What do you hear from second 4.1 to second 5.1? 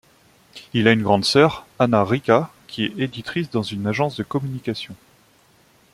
de communication.